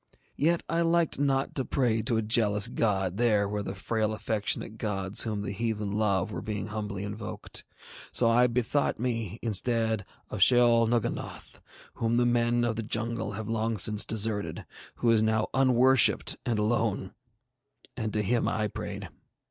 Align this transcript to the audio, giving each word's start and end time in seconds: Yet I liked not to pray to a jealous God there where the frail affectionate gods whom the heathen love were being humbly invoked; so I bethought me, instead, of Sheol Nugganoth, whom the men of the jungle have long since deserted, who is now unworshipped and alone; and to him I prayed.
Yet 0.35 0.63
I 0.67 0.81
liked 0.81 1.19
not 1.19 1.53
to 1.53 1.63
pray 1.63 2.01
to 2.01 2.17
a 2.17 2.23
jealous 2.23 2.67
God 2.67 3.17
there 3.17 3.47
where 3.47 3.61
the 3.61 3.75
frail 3.75 4.13
affectionate 4.13 4.79
gods 4.79 5.25
whom 5.25 5.43
the 5.43 5.51
heathen 5.51 5.91
love 5.91 6.31
were 6.31 6.41
being 6.41 6.69
humbly 6.69 7.03
invoked; 7.03 7.63
so 8.11 8.27
I 8.27 8.47
bethought 8.47 8.97
me, 8.97 9.37
instead, 9.43 10.03
of 10.31 10.41
Sheol 10.41 10.87
Nugganoth, 10.87 11.61
whom 11.93 12.17
the 12.17 12.25
men 12.25 12.63
of 12.63 12.77
the 12.77 12.81
jungle 12.81 13.33
have 13.33 13.47
long 13.47 13.77
since 13.77 14.03
deserted, 14.03 14.65
who 14.95 15.11
is 15.11 15.21
now 15.21 15.49
unworshipped 15.53 16.35
and 16.47 16.57
alone; 16.57 17.13
and 17.95 18.11
to 18.13 18.23
him 18.23 18.47
I 18.47 18.69
prayed. 18.69 19.07